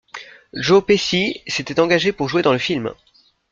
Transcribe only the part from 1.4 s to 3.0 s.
s'était engagé pour jouer dans le film.